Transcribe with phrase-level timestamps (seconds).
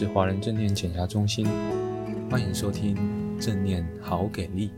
[0.00, 1.46] 是华人正念减压中心，
[2.30, 2.96] 欢迎收听
[3.38, 4.72] 正念好给力。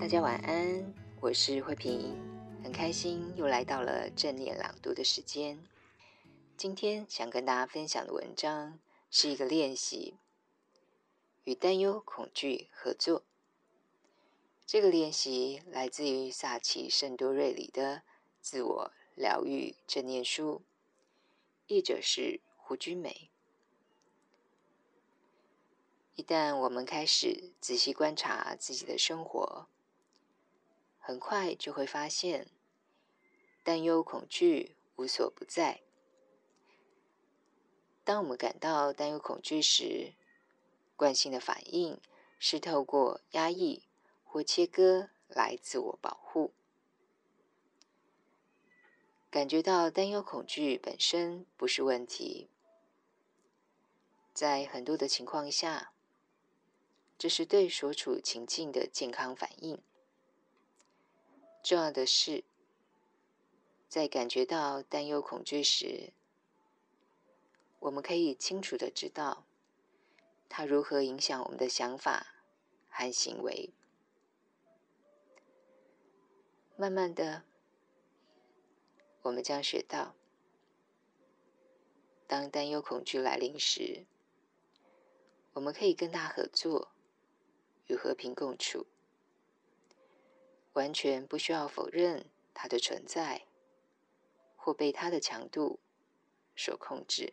[0.00, 0.82] 大家晚安，
[1.20, 2.16] 我是慧萍，
[2.64, 5.58] 很开心又来到了正念朗读的时间。
[6.56, 8.78] 今天想跟大家分享的文章
[9.10, 10.14] 是一个练习，
[11.44, 13.22] 与担忧、恐惧合作。
[14.72, 17.96] 这个练习来自于萨奇·圣多瑞里的
[18.40, 20.62] 《自我疗愈正念书》，
[21.66, 23.28] 译者是胡君美。
[26.14, 29.68] 一旦我们开始仔细观察自己的生活，
[30.98, 32.48] 很快就会发现，
[33.62, 35.82] 担忧、恐惧无所不在。
[38.04, 40.14] 当我们感到担忧、恐惧时，
[40.96, 42.00] 惯性的反应
[42.38, 43.82] 是透过压抑。
[44.32, 46.54] 或切割来自我保护，
[49.30, 52.48] 感觉到担忧、恐惧本身不是问题，
[54.32, 55.92] 在很多的情况下，
[57.18, 59.82] 这是对所处情境的健康反应。
[61.62, 62.44] 重要的是，
[63.86, 66.14] 在感觉到担忧、恐惧时，
[67.80, 69.44] 我们可以清楚的知道
[70.48, 72.28] 它如何影响我们的想法
[72.88, 73.74] 和行为。
[76.82, 77.44] 慢慢的，
[79.22, 80.16] 我们将学到，
[82.26, 84.04] 当担忧、恐惧来临时，
[85.52, 86.90] 我们可以跟他合作，
[87.86, 88.88] 与和平共处，
[90.72, 93.46] 完全不需要否认他的存在，
[94.56, 95.78] 或被他的强度
[96.56, 97.32] 所控制。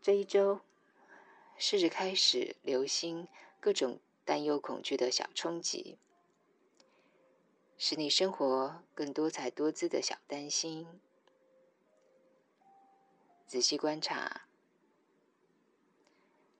[0.00, 0.60] 这一周，
[1.58, 3.28] 试着开始留心
[3.60, 4.00] 各种。
[4.28, 5.96] 担忧、恐惧的小冲击，
[7.78, 11.00] 使你生活更多彩多姿的小担心。
[13.46, 14.46] 仔细观察，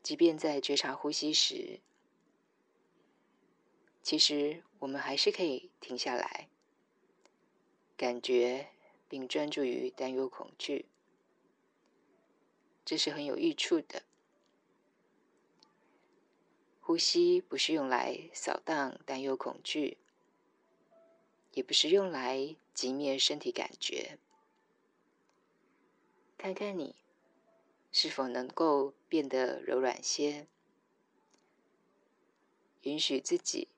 [0.03, 1.81] 即便在觉察呼吸时，
[4.03, 6.49] 其实我们还是可以停下来，
[7.99, 8.69] 感觉
[9.11, 10.87] 并专注于担忧、恐惧，
[12.87, 14.08] 这是很有益处的。
[16.89, 19.99] 呼吸不是用来扫荡担忧、恐惧，
[21.53, 24.19] 也不是用来击灭身体感觉。
[26.39, 26.97] 看看你
[27.93, 30.47] 是否能够变得柔软些，
[32.81, 33.69] 允许自己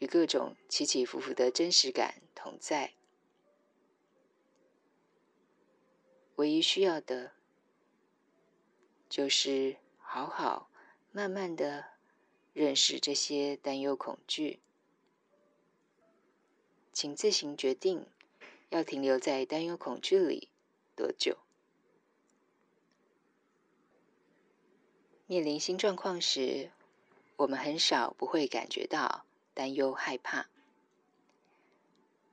[0.00, 2.94] 与各种起起伏伏的真实感同在。
[6.34, 7.34] 唯一需要的，
[9.08, 10.68] 就是好好。
[11.16, 11.86] 慢慢的
[12.52, 14.60] 认识这些担忧、恐惧，
[16.92, 18.04] 请自行决定
[18.68, 20.50] 要停留在担忧、恐惧里
[20.94, 21.38] 多久。
[25.26, 26.70] 面临新状况时，
[27.36, 30.50] 我们很少不会感觉到担忧、害怕，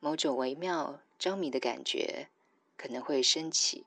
[0.02, 2.28] 某种微妙、着迷的感觉
[2.76, 3.86] 可能会升起，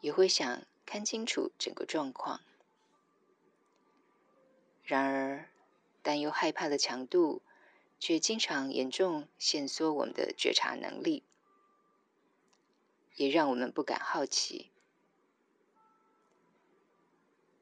[0.00, 2.40] 也会想看清楚整个状况。
[4.84, 5.48] 然而，
[6.02, 7.40] 担忧、害怕的强度
[7.98, 11.22] 却经常严重限缩我们的觉察能力，
[13.16, 14.70] 也让我们不敢好奇。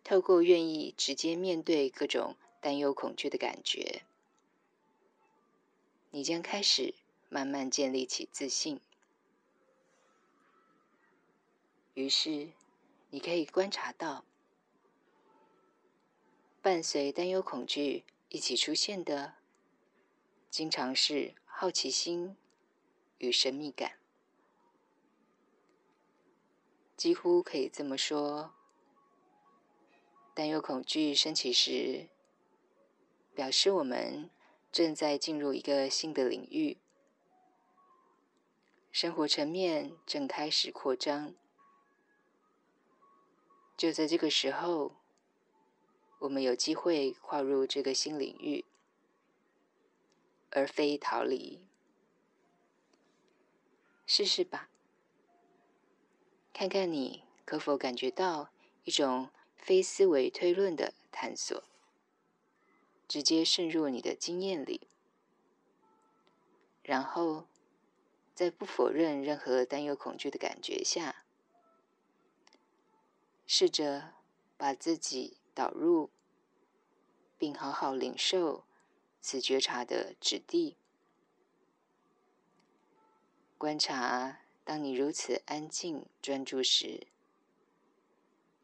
[0.03, 4.03] 透过愿意直接面对各种担忧、恐惧的感觉，
[6.11, 6.93] 你将开始
[7.29, 8.81] 慢慢建立起自信。
[11.95, 12.49] 于是，
[13.11, 14.25] 你可以观察到。
[16.63, 19.35] 伴随担忧、恐惧一起出现的，
[20.49, 22.37] 经常是好奇心
[23.19, 23.99] 与神秘感。
[26.97, 28.55] 几乎可以这么说，
[30.33, 32.09] 担忧、恐惧升起时，
[33.35, 34.31] 表示我们
[34.71, 36.79] 正在进入一个新的领域，
[38.93, 41.35] 生活层面正开始扩张。
[43.77, 45.02] 就在这个时候。
[46.23, 48.65] 我们有机会跨入这个新领域，
[50.51, 51.61] 而非逃离。
[54.07, 54.69] 试试吧，
[56.53, 58.51] 看看你可否感觉到
[58.85, 61.61] 一种非思维推论的探索，
[63.09, 64.87] 直接渗入你的经验里，
[66.85, 67.49] 然后
[68.33, 71.25] 在不否认任何担忧、恐惧的感觉下，
[73.45, 74.13] 试着
[74.57, 76.11] 把自己导入
[77.39, 78.65] 并好好领受
[79.21, 80.77] 此觉察的质地。
[83.59, 87.07] 观察，当你如此安静专注时，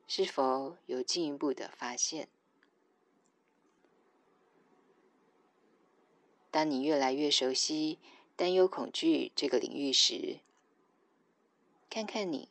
[0.07, 2.29] 是否有进一步的发现？
[6.51, 7.99] 当你越来越熟悉
[8.35, 10.41] 担忧、恐惧这个领域时，
[11.91, 12.49] 看看你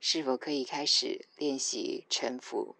[0.00, 2.74] 是否可以开始练习臣服，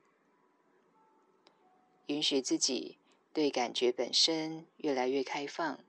[2.07, 2.99] 允许自己
[3.33, 5.81] 对感觉本身越来越开放，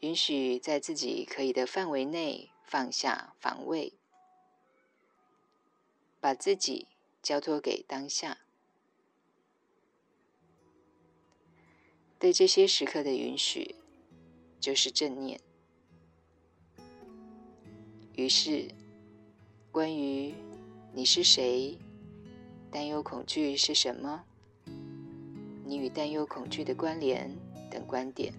[0.00, 3.92] 允许在自己可以的范围内放下防卫，
[6.20, 6.88] 把自己
[7.22, 8.38] 交托给当下。
[12.18, 13.76] 对这些时刻的允许，
[14.58, 15.40] 就是正念。
[18.14, 18.68] 于是，
[19.70, 20.34] 关于
[20.92, 21.78] 你是谁、
[22.70, 24.22] 担忧恐惧是什么、
[25.64, 27.28] 你与担忧恐惧的关联
[27.68, 28.32] 等观点，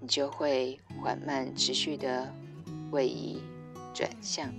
[0.00, 2.32] 你就会缓慢持续的
[2.90, 3.40] 位移
[3.94, 4.52] 转向。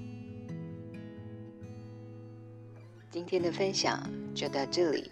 [3.11, 5.11] 今天的分享就到这里。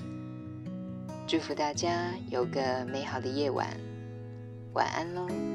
[1.28, 3.68] 祝福大家有个美好的夜晚，
[4.74, 5.55] 晚安喽！